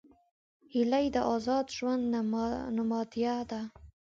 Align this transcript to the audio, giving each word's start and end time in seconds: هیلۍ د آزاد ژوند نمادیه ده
هیلۍ 0.73 1.05
د 1.15 1.17
آزاد 1.33 1.65
ژوند 1.77 2.03
نمادیه 2.77 3.37
ده 3.49 3.61